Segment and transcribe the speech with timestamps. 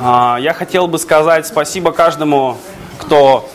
[0.00, 2.56] А, Я хотел бы сказать спасибо каждому,
[2.98, 3.48] кто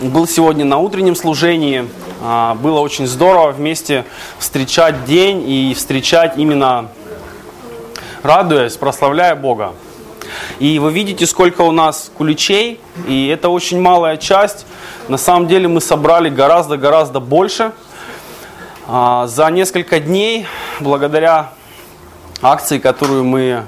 [0.00, 1.88] был сегодня на утреннем служении.
[2.22, 4.04] А, Было очень здорово вместе
[4.38, 6.90] встречать день и встречать именно
[8.22, 9.72] радуясь, прославляя Бога.
[10.60, 14.64] И вы видите, сколько у нас куличей, и это очень малая часть.
[15.08, 17.72] На самом деле мы собрали гораздо-гораздо больше.
[18.86, 20.46] А, За несколько дней,
[20.78, 21.48] благодаря
[22.40, 23.64] акции, которую мы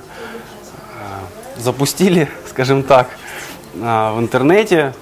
[1.59, 3.08] запустили, скажем так,
[3.75, 4.93] в интернете,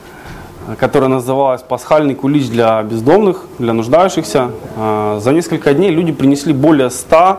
[0.79, 4.51] которая называлась «Пасхальный кулич для бездомных, для нуждающихся».
[4.77, 7.39] За несколько дней люди принесли более 100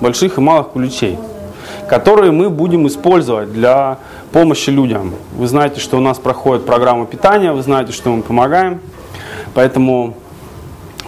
[0.00, 1.18] больших и малых куличей,
[1.88, 3.98] которые мы будем использовать для
[4.32, 5.14] помощи людям.
[5.36, 8.80] Вы знаете, что у нас проходит программа питания, вы знаете, что мы помогаем.
[9.54, 10.14] Поэтому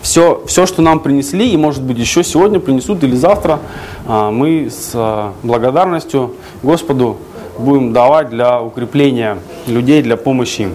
[0.03, 3.59] все, все, что нам принесли, и может быть еще сегодня принесут или завтра,
[4.07, 7.19] мы с благодарностью Господу
[7.61, 10.75] будем давать для укрепления людей, для помощи им.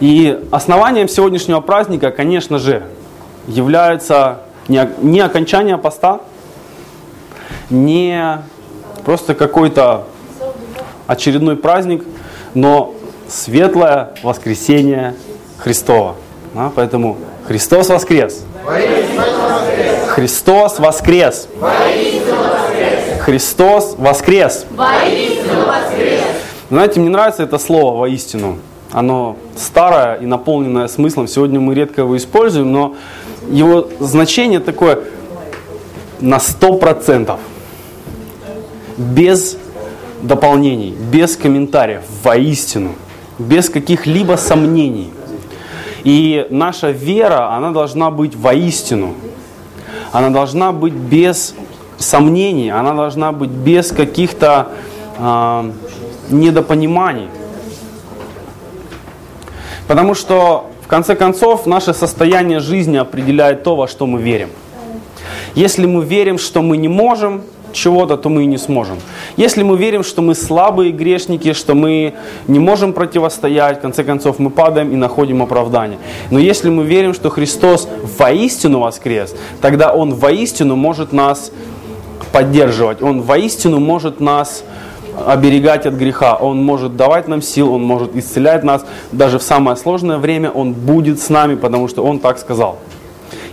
[0.00, 2.82] И основанием сегодняшнего праздника, конечно же,
[3.46, 6.20] является не, окончание поста,
[7.70, 8.42] не
[9.04, 10.04] просто какой-то
[11.06, 12.04] очередной праздник,
[12.54, 12.94] но
[13.28, 15.14] светлое воскресение
[15.58, 16.16] Христова.
[16.54, 18.44] А, поэтому Христос воскрес!
[18.64, 20.08] Христос воскрес!
[20.08, 21.48] Христос воскрес!
[24.70, 26.22] Воистину воскрес!
[26.70, 28.58] Знаете, мне нравится это слово «воистину».
[28.92, 31.26] Оно старое и наполненное смыслом.
[31.26, 32.94] Сегодня мы редко его используем, но
[33.50, 35.00] его значение такое
[36.20, 37.40] на сто процентов.
[38.96, 39.58] Без
[40.22, 42.94] дополнений, без комментариев, воистину,
[43.40, 45.10] без каких-либо сомнений.
[46.04, 49.14] И наша вера, она должна быть воистину.
[50.12, 51.56] Она должна быть без
[51.98, 54.68] сомнений, она должна быть без каких-то
[55.18, 55.70] э,
[56.30, 57.28] недопониманий.
[59.86, 64.50] Потому что, в конце концов, наше состояние жизни определяет то, во что мы верим.
[65.54, 67.42] Если мы верим, что мы не можем
[67.72, 68.98] чего-то, то мы и не сможем.
[69.36, 72.14] Если мы верим, что мы слабые грешники, что мы
[72.48, 75.98] не можем противостоять, в конце концов мы падаем и находим оправдание.
[76.30, 81.52] Но если мы верим, что Христос воистину воскрес, тогда Он воистину может нас
[82.32, 84.64] поддерживать, Он воистину может нас
[85.26, 88.84] оберегать от греха, Он может давать нам сил, Он может исцелять нас.
[89.12, 92.78] Даже в самое сложное время Он будет с нами, потому что Он так сказал.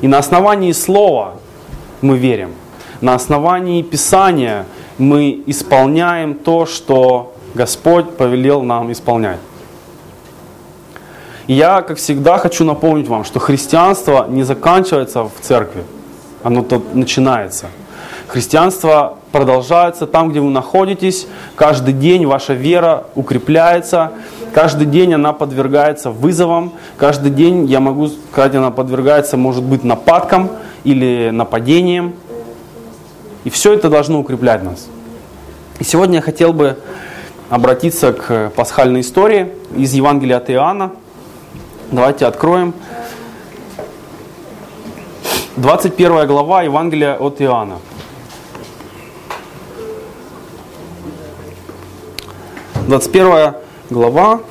[0.02, 1.36] И на основании Слова
[2.02, 2.52] мы верим.
[3.02, 4.66] На основании Писания
[4.98, 9.40] мы исполняем то, что Господь повелел нам исполнять.
[11.48, 15.84] Я, как всегда, хочу напомнить вам, что христианство не заканчивается в церкви,
[16.42, 17.68] оно тут начинается.
[18.28, 21.28] Христианство продолжается там, где вы находитесь.
[21.56, 24.12] Каждый день ваша вера укрепляется.
[24.54, 26.74] Каждый день она подвергается вызовам.
[26.98, 30.50] Каждый день, я могу сказать, она подвергается, может быть, нападкам
[30.84, 32.14] или нападениям.
[33.44, 34.88] И все это должно укреплять нас.
[35.80, 36.78] И сегодня я хотел бы
[37.50, 40.92] обратиться к пасхальной истории из Евангелия от Иоанна.
[41.92, 42.74] Давайте откроем.
[45.58, 47.78] 21 глава Евангелия от Иоанна.
[52.88, 53.56] Двадцать первая
[53.90, 54.42] глава.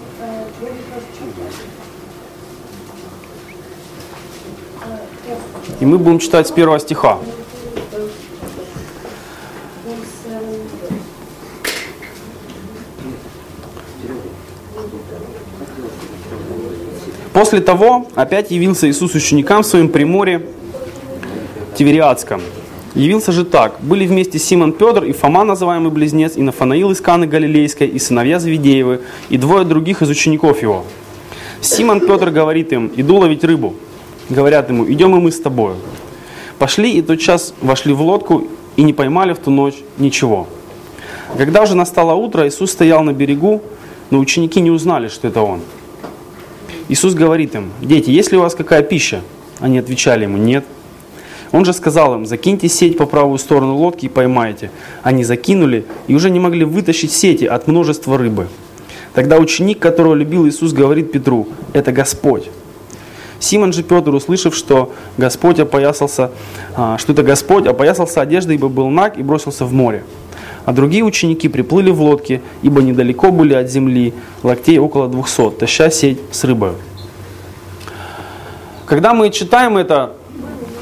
[5.81, 7.19] И мы будем читать с первого стиха.
[17.35, 20.47] После того опять явился Иисус ученикам в своем приморе
[21.77, 22.41] Тивериадском.
[22.95, 23.77] Явился же так.
[23.81, 28.39] Были вместе Симон Петр и Фома, называемый близнец, и Нафанаил из Каны Галилейской, и сыновья
[28.39, 30.85] Завидеевы, и двое других из учеников его.
[31.63, 33.75] Симон Петр говорит им, иду ловить рыбу.
[34.29, 35.77] Говорят ему, идем и мы с тобою.
[36.59, 40.47] Пошли и тот час вошли в лодку и не поймали в ту ночь ничего.
[41.37, 43.63] Когда уже настало утро, Иисус стоял на берегу,
[44.11, 45.61] но ученики не узнали, что это Он.
[46.89, 49.23] Иисус говорит им, дети, есть ли у вас какая пища?
[49.61, 50.65] Они отвечали ему, нет.
[51.53, 54.71] Он же сказал им, закиньте сеть по правую сторону лодки и поймаете.
[55.03, 58.49] Они закинули и уже не могли вытащить сети от множества рыбы.
[59.15, 62.49] Тогда ученик, которого любил Иисус, говорит Петру, это Господь.
[63.39, 66.31] Симон же Петр, услышав, что Господь опоясался,
[66.97, 70.05] что это Господь, опоясался одеждой, ибо был наг и бросился в море.
[70.65, 74.15] А другие ученики приплыли в лодке, ибо недалеко были от земли,
[74.45, 76.73] локтей около двухсот, таща сеть с рыбой.
[78.87, 80.13] Когда мы читаем это,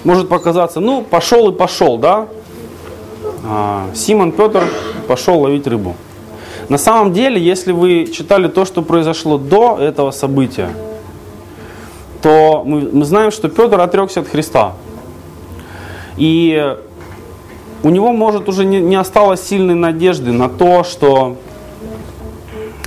[0.04, 2.26] может показаться, ну, пошел и пошел, да?
[3.44, 4.64] А, Симон Петр
[5.06, 5.96] пошел ловить рыбу.
[6.68, 10.70] На самом деле, если вы читали то, что произошло до этого события,
[12.22, 14.74] то мы, мы знаем, что Петр отрекся от Христа.
[16.16, 16.76] И
[17.82, 21.36] у него, может, уже не, не осталось сильной надежды на то, что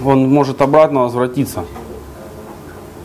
[0.03, 1.65] он может обратно возвратиться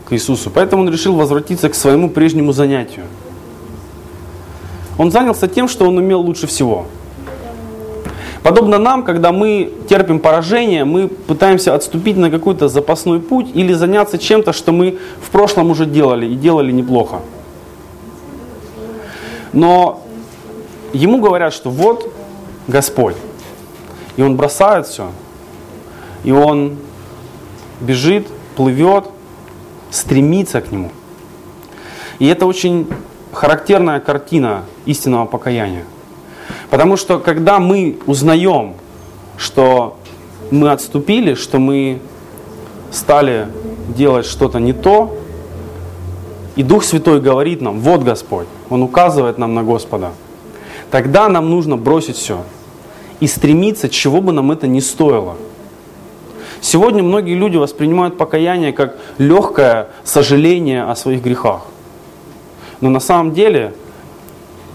[0.05, 0.49] к Иисусу.
[0.49, 3.05] Поэтому он решил возвратиться к своему прежнему занятию.
[4.99, 6.85] Он занялся тем, что он умел лучше всего.
[8.43, 14.17] Подобно нам, когда мы терпим поражение, мы пытаемся отступить на какой-то запасной путь или заняться
[14.17, 17.21] чем-то, что мы в прошлом уже делали и делали неплохо.
[19.53, 20.03] Но
[20.91, 22.13] ему говорят, что вот
[22.67, 23.15] Господь.
[24.17, 25.11] И он бросает все.
[26.25, 26.75] И он
[27.79, 29.05] бежит, плывет,
[29.91, 30.91] стремится к нему.
[32.19, 32.85] И это очень
[33.31, 35.85] характерная картина истинного покаяния.
[36.69, 38.75] Потому что когда мы узнаем,
[39.37, 39.97] что
[40.51, 41.99] мы отступили, что мы
[42.91, 43.47] стали
[43.95, 45.15] делать что-то не то,
[46.55, 50.11] и Дух Святой говорит нам, вот Господь, Он указывает нам на Господа,
[50.91, 52.43] тогда нам нужно бросить все
[53.19, 55.35] и стремиться, чего бы нам это ни стоило.
[56.61, 61.61] Сегодня многие люди воспринимают покаяние как легкое сожаление о своих грехах.
[62.81, 63.73] Но на самом деле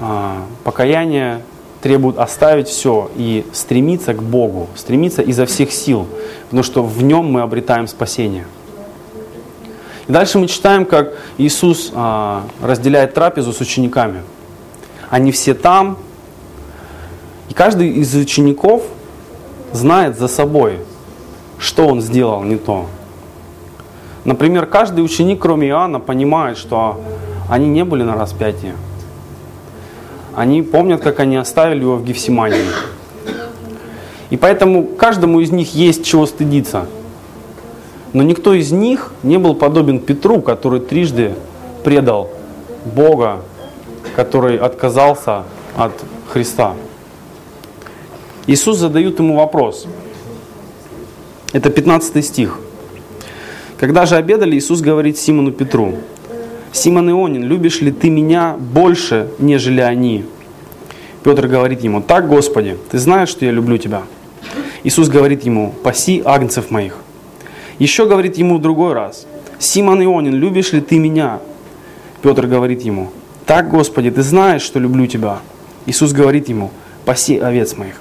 [0.01, 1.43] а, покаяние
[1.81, 6.07] требует оставить все и стремиться к Богу, стремиться изо всех сил,
[6.45, 8.47] потому что в нем мы обретаем спасение.
[10.09, 14.23] И дальше мы читаем, как Иисус а, разделяет трапезу с учениками.
[15.11, 15.99] Они все там,
[17.49, 18.83] и каждый из учеников
[19.73, 20.79] знает за собой,
[21.59, 22.87] что он сделал не то.
[24.25, 27.01] Например, каждый ученик, кроме Иоанна, понимает, что
[27.49, 28.73] они не были на распятии.
[30.35, 32.65] Они помнят, как они оставили его в Гефсимании.
[34.31, 36.87] И поэтому каждому из них есть чего стыдиться.
[38.13, 41.35] Но никто из них не был подобен Петру, который трижды
[41.85, 42.31] предал
[42.85, 43.41] Бога,
[44.17, 45.45] который отказался
[45.77, 45.93] от
[46.29, 46.75] Христа.
[48.47, 49.87] Иисус задает ему вопрос.
[51.53, 52.59] Это 15 стих.
[53.79, 55.95] Когда же обедали, Иисус говорит Симону Петру,
[56.75, 60.25] Симон Ионин, любишь ли ты меня больше, нежели они?
[61.23, 64.03] Петр говорит ему, так, Господи, ты знаешь, что я люблю тебя.
[64.83, 66.97] Иисус говорит ему, паси агнцев моих.
[67.79, 69.29] Еще говорит ему в другой раз,
[69.61, 71.39] Симон Ионин, любишь ли ты меня?
[72.23, 73.13] Петр говорит ему,
[73.47, 75.39] так, Господи, ты знаешь, что люблю тебя.
[75.87, 76.73] Иисус говорит ему,
[77.05, 78.01] паси овец моих.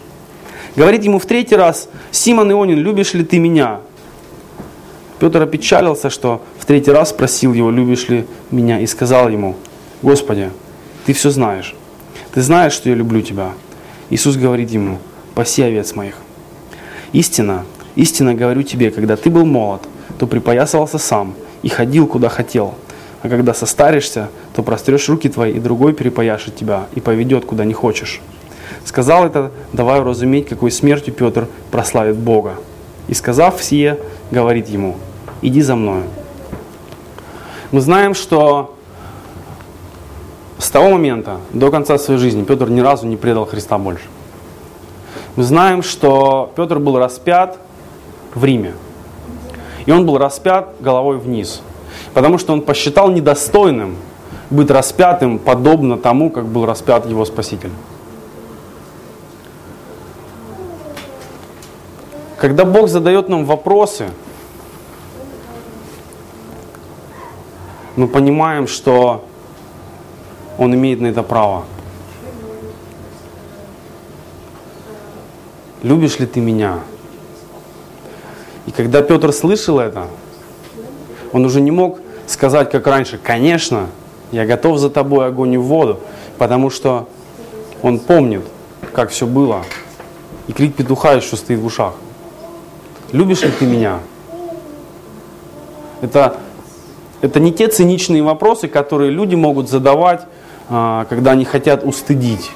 [0.75, 3.81] Говорит ему в третий раз, Симон Ионин, любишь ли ты меня?
[5.23, 9.55] Петр опечалился, что в третий раз спросил его, любишь ли меня, и сказал ему,
[10.01, 10.49] Господи,
[11.05, 11.75] ты все знаешь.
[12.33, 13.53] Ты знаешь, что я люблю тебя.
[14.09, 14.97] Иисус говорит ему,
[15.33, 16.15] паси овец моих.
[17.13, 17.63] Истина,
[17.95, 19.83] истинно говорю тебе, когда ты был молод,
[20.19, 22.75] то припоясывался сам и ходил, куда хотел.
[23.21, 27.73] А когда состаришься, то прострешь руки твои, и другой перепояшет тебя и поведет, куда не
[27.73, 28.19] хочешь.
[28.83, 32.55] Сказал это, давая разуметь, какой смертью Петр прославит Бога.
[33.07, 33.97] И сказав все,
[34.29, 34.97] говорит ему,
[35.43, 36.03] иди за мною.
[37.71, 38.75] Мы знаем, что
[40.57, 44.05] с того момента до конца своей жизни Петр ни разу не предал Христа больше.
[45.35, 47.59] Мы знаем, что Петр был распят
[48.33, 48.73] в Риме.
[49.85, 51.61] И он был распят головой вниз.
[52.13, 53.97] Потому что он посчитал недостойным
[54.49, 57.71] быть распятым подобно тому, как был распят его Спаситель.
[62.37, 64.09] Когда Бог задает нам вопросы,
[67.95, 69.25] мы понимаем, что
[70.57, 71.65] Он имеет на это право.
[75.81, 76.79] Любишь ли ты меня?
[78.65, 80.07] И когда Петр слышал это,
[81.33, 83.87] он уже не мог сказать, как раньше, конечно,
[84.31, 85.99] я готов за тобой огонь и воду,
[86.37, 87.09] потому что
[87.81, 88.43] он помнит,
[88.93, 89.63] как все было.
[90.47, 91.93] И крик петуха еще стоит в ушах
[93.13, 93.99] любишь ли ты меня?
[96.01, 96.35] Это,
[97.23, 100.21] это не те циничные вопросы, которые люди могут задавать,
[100.69, 102.51] а, когда они хотят устыдить.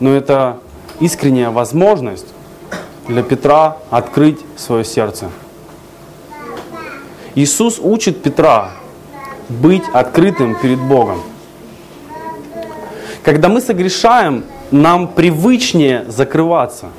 [0.00, 0.58] Но это
[0.98, 2.26] искренняя возможность
[3.06, 5.30] для Петра открыть свое сердце.
[7.36, 8.72] Иисус учит Петра
[9.48, 11.22] быть открытым перед Богом.
[13.22, 16.86] Когда мы согрешаем, нам привычнее закрываться–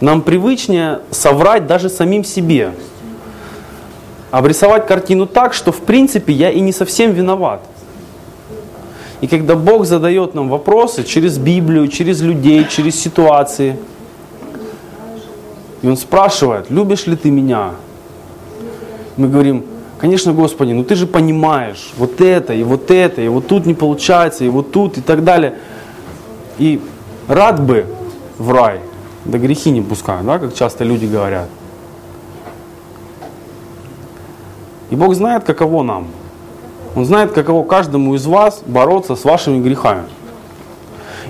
[0.00, 2.72] нам привычнее соврать даже самим себе.
[4.36, 7.62] Обрисовать картину так, что в принципе я и не совсем виноват.
[9.22, 13.78] И когда Бог задает нам вопросы через Библию, через людей, через ситуации,
[15.80, 17.70] И он спрашивает, любишь ли ты меня?
[19.16, 19.64] Мы говорим,
[19.96, 23.72] конечно, Господи, но ты же понимаешь, вот это, и вот это, и вот тут не
[23.72, 25.54] получается, и вот тут, и так далее.
[26.58, 26.78] И
[27.26, 27.86] рад бы
[28.36, 28.80] в рай,
[29.24, 31.48] да грехи не пускай, да, как часто люди говорят.
[34.90, 36.06] И Бог знает, каково нам.
[36.94, 40.04] Он знает, каково каждому из вас бороться с вашими грехами.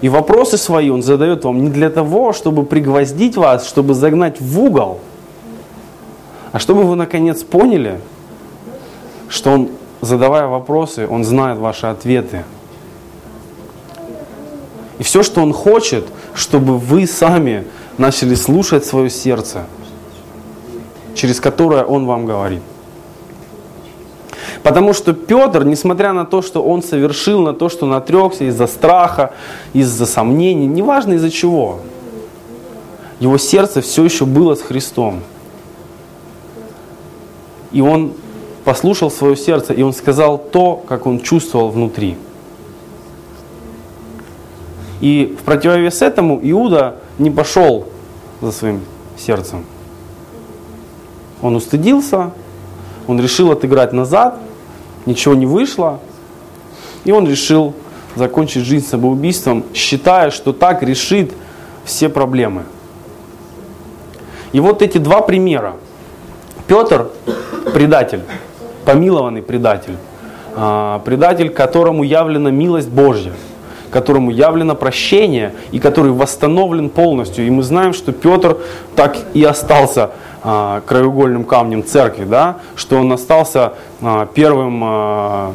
[0.01, 4.61] И вопросы свои Он задает вам не для того, чтобы пригвоздить вас, чтобы загнать в
[4.61, 5.01] угол,
[6.53, 8.01] а чтобы вы наконец поняли,
[9.29, 9.69] что Он,
[10.03, 12.45] задавая вопросы, Он знает ваши ответы.
[14.99, 17.65] И все, что Он хочет, чтобы вы сами
[17.99, 19.65] начали слушать свое сердце,
[21.15, 22.63] через которое Он вам говорит.
[24.63, 29.33] Потому что Петр, несмотря на то, что он совершил, на то, что натрекся из-за страха,
[29.73, 31.81] из-за сомнений, неважно из-за чего,
[33.21, 35.21] его сердце все еще было с Христом.
[37.73, 38.13] И он
[38.65, 42.17] послушал свое сердце, и он сказал то, как он чувствовал внутри.
[45.01, 47.87] И в противовес этому Иуда не пошел
[48.41, 48.81] за своим
[49.17, 49.65] сердцем.
[51.43, 52.31] Он устыдился,
[53.07, 54.39] он решил отыграть назад,
[55.07, 56.01] ничего не вышло,
[57.05, 57.75] и он решил
[58.17, 61.33] закончить жизнь самоубийством, считая, что так решит
[61.85, 62.65] все проблемы.
[64.53, 65.75] И вот эти два примера.
[66.67, 67.09] Петр–
[67.75, 68.23] предатель,
[68.85, 69.97] помилованный предатель,
[70.57, 73.33] а, предатель, которому явлена милость Божья,
[73.91, 77.47] которому явлено прощение и который восстановлен полностью.
[77.47, 78.57] И мы знаем, что Петр
[78.97, 80.11] так и остался
[80.47, 85.53] краеугольным камнем церкви, да, что он остался а, первым а,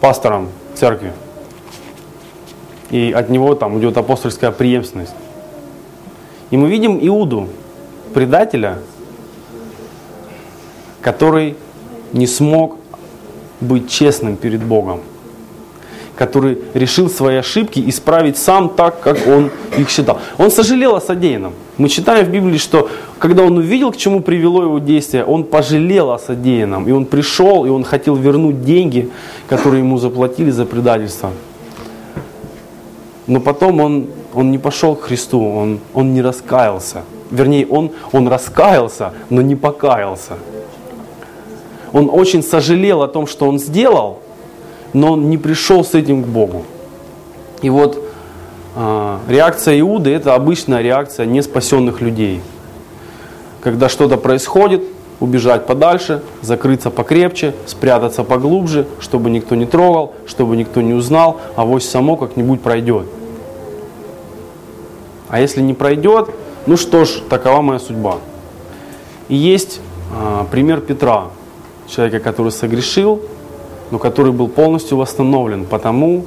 [0.00, 1.12] пастором церкви.
[2.90, 5.14] И от него там идет апостольская преемственность.
[6.50, 7.48] И мы видим Иуду,
[8.14, 8.78] предателя,
[11.02, 11.58] который
[12.14, 12.78] не смог
[13.60, 15.00] быть честным перед Богом
[16.14, 20.20] который решил свои ошибки исправить сам так, как он их считал.
[20.38, 21.52] Он сожалел о содеянном.
[21.82, 26.12] Мы читаем в Библии, что когда он увидел, к чему привело его действие, он пожалел
[26.12, 26.86] о содеянном.
[26.86, 29.10] И он пришел, и он хотел вернуть деньги,
[29.48, 31.32] которые ему заплатили за предательство.
[33.26, 37.02] Но потом он, он не пошел к Христу, он, он не раскаялся.
[37.32, 40.34] Вернее, он, он раскаялся, но не покаялся.
[41.92, 44.20] Он очень сожалел о том, что он сделал,
[44.92, 46.62] но он не пришел с этим к Богу.
[47.60, 48.11] И вот
[48.74, 52.40] реакция Иуды– это обычная реакция неспасенных людей.
[53.60, 54.82] Когда что-то происходит,
[55.20, 61.64] убежать подальше, закрыться покрепче, спрятаться поглубже, чтобы никто не трогал, чтобы никто не узнал, а
[61.64, 63.06] вось само как-нибудь пройдет.
[65.28, 66.28] А если не пройдет,
[66.66, 68.18] ну что ж, такова моя судьба.
[69.28, 69.80] И есть
[70.12, 71.28] э, пример Петра,
[71.88, 73.22] человека, который согрешил,
[73.90, 76.24] но который был полностью восстановлен потому,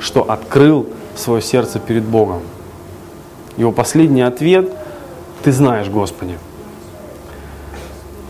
[0.00, 0.86] что открыл
[1.18, 2.42] свое сердце перед Богом.
[3.56, 4.72] Его последний ответ–
[5.42, 6.38] «Ты знаешь, Господи».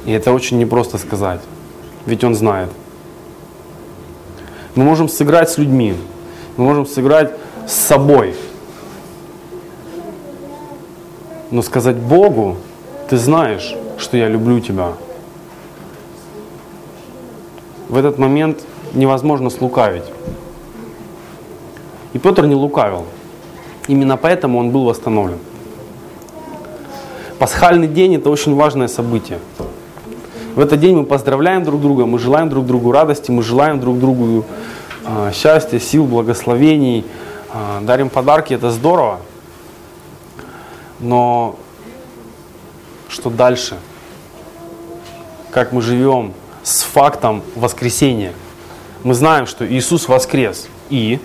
[0.05, 1.41] И это очень непросто сказать,
[2.07, 2.71] ведь Он знает.
[4.75, 5.95] Мы можем сыграть с людьми,
[6.57, 7.33] мы можем сыграть
[7.67, 8.35] с собой.
[11.51, 12.57] Но сказать Богу,
[13.09, 14.93] ты знаешь, что я люблю тебя.
[17.89, 20.05] В этот момент невозможно слукавить.
[22.13, 23.05] И Петр не лукавил.
[23.87, 25.39] Именно поэтому он был восстановлен.
[27.39, 29.39] Пасхальный день– это очень важное событие.
[30.55, 33.99] В этот день мы поздравляем друг друга, мы желаем друг другу радости, мы желаем друг
[33.99, 34.45] другу
[35.07, 37.05] э, счастья, сил, благословений,
[37.53, 39.21] э, дарим подарки, это здорово.
[40.99, 41.55] Но
[43.09, 43.77] что дальше?
[45.51, 46.33] Как мы живем
[46.65, 48.33] с фактом воскресения–
[49.05, 50.69] мы знаем, что Иисус воскрес.
[50.91, 51.21] И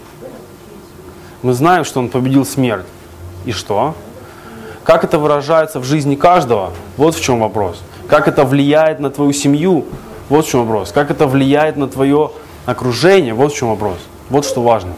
[1.43, 2.85] мы знаем, что Он победил смерть.
[3.45, 3.95] И что?
[4.83, 6.71] Как это выражается в жизни каждого?
[6.97, 7.81] Вот в чем вопрос.
[8.07, 9.85] Как это влияет на твою семью?
[10.29, 10.91] Вот в чем вопрос.
[10.91, 12.31] Как это влияет на твое
[12.65, 13.33] окружение?
[13.33, 13.97] Вот в чем вопрос.
[14.29, 14.93] Вот что важно.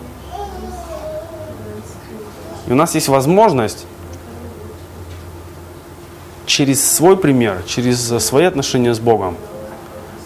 [2.67, 3.85] И у нас есть возможность
[6.45, 9.35] через свой пример, через свои отношения с Богом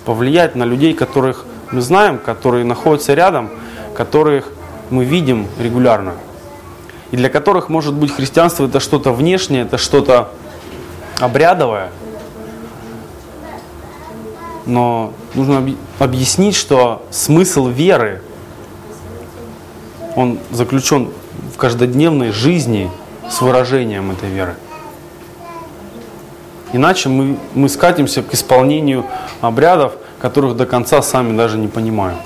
[0.05, 3.49] повлиять на людей, которых мы знаем, которые находятся рядом,
[3.93, 4.51] которых
[4.89, 6.13] мы видим регулярно.
[7.11, 10.31] И для которых, может быть, христианство это что-то внешнее, это что-то
[11.19, 11.89] обрядовое.
[14.65, 18.21] Но нужно объяснить, что смысл веры,
[20.15, 21.09] он заключен
[21.53, 22.91] в каждодневной жизни
[23.29, 24.55] с выражением этой веры.
[26.71, 29.05] Иначе мы, мы скатимся к исполнению
[29.41, 32.17] обрядов, которых до конца сами даже не понимаем.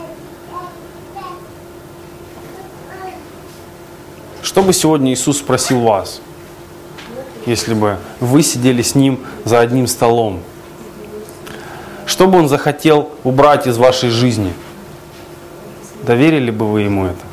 [4.53, 6.21] Что бы сегодня Иисус спросил вас,
[7.47, 10.41] если бы вы сидели с Ним за одним столом?
[12.05, 14.53] Что бы Он захотел убрать из вашей жизни?
[16.03, 17.25] Доверили бы вы Ему это?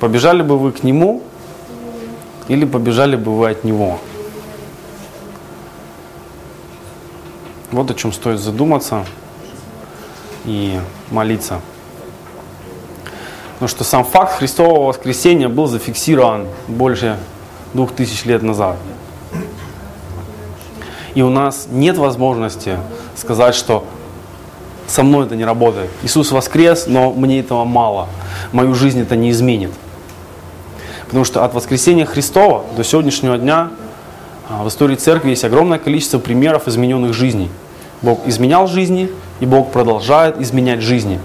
[0.00, 1.22] Побежали бы вы к Нему
[2.48, 4.00] или побежали бы вы от Него?
[7.70, 9.04] Вот о чем стоит задуматься
[10.46, 11.60] и молиться.
[13.62, 17.16] Потому что сам факт Христового воскресения был зафиксирован больше
[17.74, 18.76] двух тысяч лет назад.
[21.14, 22.76] И у нас нет возможности
[23.14, 23.84] сказать, что
[24.88, 25.90] со мной это не работает.
[26.02, 28.08] Иисус воскрес, но мне этого мало.
[28.50, 29.70] Мою жизнь это не изменит.
[31.06, 33.70] Потому что от воскресения Христова до сегодняшнего дня
[34.48, 37.48] а, в истории церкви есть огромное количество примеров измененных жизней.
[38.02, 41.20] Бог изменял жизни, и Бог продолжает изменять жизни.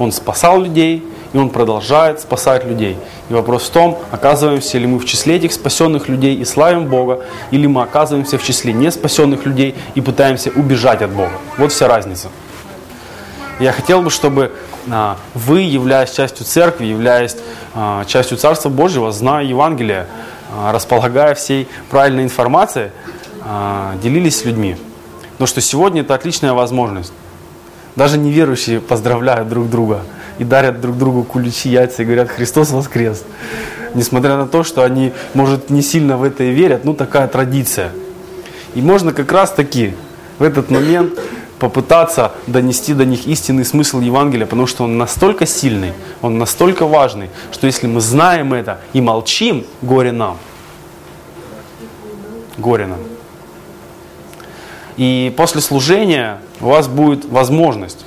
[0.00, 2.96] Он спасал людей, и Он продолжает спасать людей.
[3.28, 7.20] И вопрос в том, оказываемся ли мы в числе этих спасенных людей и славим Бога,
[7.50, 11.32] или мы оказываемся в числе не спасенных людей и пытаемся убежать от Бога.
[11.58, 12.28] Вот вся разница.
[13.58, 14.52] Я хотел бы, чтобы
[14.90, 17.36] а, вы, являясь частью церкви, являясь
[17.74, 20.06] а, частью Царства Божьего, зная Евангелие,
[20.50, 22.90] а, располагая всей правильной информацией,
[24.00, 24.76] делились с людьми.
[25.32, 27.12] Потому что сегодня это отличная возможность.
[27.96, 30.02] Даже неверующие поздравляют друг друга
[30.38, 33.24] и дарят друг другу куличи, яйца и говорят «Христос воскрес».
[33.94, 37.92] Несмотря на то, что они, может, не сильно в это и верят, ну такая традиция.
[38.74, 39.94] И можно как раз таки
[40.38, 41.18] в этот момент
[41.58, 47.30] попытаться донести до них истинный смысл Евангелия, потому что он настолько сильный, он настолько важный,
[47.52, 50.38] что если мы знаем это и молчим, горе нам.
[52.58, 52.98] Горе нам.
[54.96, 58.04] И после служения у вас будет возможность.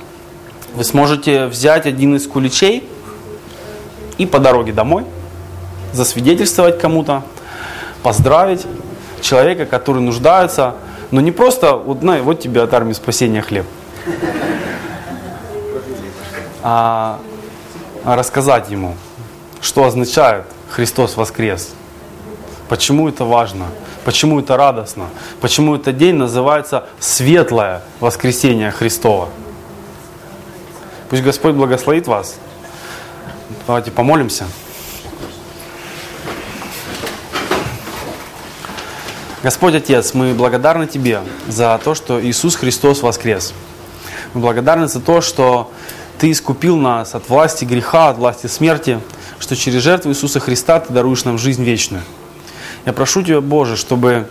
[0.76, 2.86] Вы сможете взять один из куличей
[4.18, 5.04] и по дороге домой
[5.92, 7.22] засвидетельствовать кому-то,
[8.02, 8.66] поздравить
[9.22, 10.74] человека, который нуждается,
[11.10, 13.64] но не просто, вот, на, вот тебе от армии спасения хлеб,
[16.62, 17.18] а,
[18.04, 18.94] рассказать ему,
[19.62, 21.70] что означает Христос воскрес,
[22.68, 23.64] почему это важно,
[24.04, 25.08] Почему это радостно?
[25.40, 29.30] Почему этот день называется светлое воскресение Христова?
[31.08, 32.36] Пусть Господь благословит вас.
[33.66, 34.44] Давайте помолимся.
[39.42, 43.54] Господь Отец, мы благодарны Тебе за то, что Иисус Христос воскрес.
[44.34, 45.70] Мы благодарны за то, что
[46.18, 48.98] Ты искупил нас от власти греха, от власти смерти,
[49.38, 52.02] что через жертву Иисуса Христа Ты даруешь нам жизнь вечную.
[52.84, 54.26] Я прошу Тебя, Боже, чтобы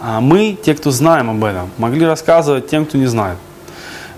[0.00, 3.38] а, мы, те, кто знаем об этом, могли рассказывать тем, кто не знает.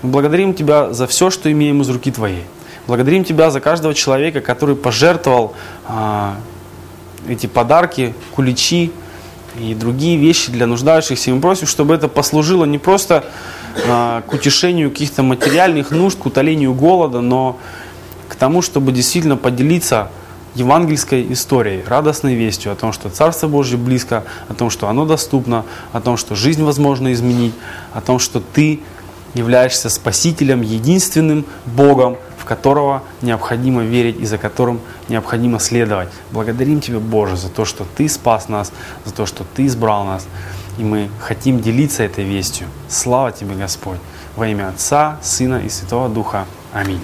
[0.03, 2.45] Мы благодарим Тебя за все, что имеем из руки Твоей.
[2.89, 5.55] Благодарим Тебя за каждого человека, который пожертвовал
[5.87, 6.37] а,
[7.29, 8.91] эти подарки, куличи
[9.61, 11.31] и другие вещи для нуждающихся.
[11.31, 13.25] И мы просим, чтобы это послужило не просто
[13.87, 17.59] а, к утешению каких-то материальных нужд, к утолению голода, но
[18.29, 20.11] к тому, чтобы действительно поделиться
[20.57, 25.65] евангельской историей, радостной вестью о том, что Царство Божье близко, о том, что оно доступно,
[25.93, 27.55] о том, что жизнь возможно изменить,
[27.93, 28.81] о том, что ты
[29.35, 36.09] являешься Спасителем, единственным Богом, в которого необходимо верить и за которым необходимо следовать.
[36.33, 38.73] Благодарим Тебя, Боже, за то, что Ты спас нас,
[39.05, 40.27] за то, что Ты избрал нас.
[40.79, 42.67] И мы хотим делиться этой вестью.
[42.89, 43.99] Слава Тебе, Господь!
[44.37, 46.47] Во имя Отца, Сына и Святого Духа.
[46.73, 47.01] Аминь.